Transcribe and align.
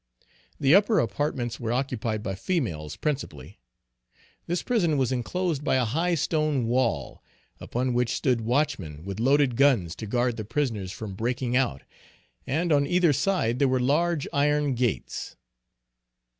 The 0.59 0.73
upper 0.73 0.97
apartments 0.97 1.59
were 1.59 1.71
occupied 1.71 2.23
by 2.23 2.33
females, 2.33 2.95
principally. 2.95 3.59
This 4.47 4.63
prison 4.63 4.97
was 4.97 5.11
enclosed 5.11 5.63
by 5.63 5.75
a 5.75 5.85
high 5.85 6.15
stone 6.15 6.65
wall, 6.65 7.21
upon 7.59 7.93
which 7.93 8.15
stood 8.15 8.41
watchmen 8.41 9.05
with 9.05 9.19
loaded 9.19 9.55
guns 9.55 9.95
to 9.97 10.07
guard 10.07 10.37
the 10.37 10.43
prisoners 10.43 10.91
from 10.91 11.13
breaking 11.13 11.55
out, 11.55 11.83
and 12.47 12.73
on 12.73 12.87
either 12.87 13.13
side 13.13 13.59
there 13.59 13.67
were 13.67 13.79
large 13.79 14.27
iron 14.33 14.73
gates. 14.73 15.35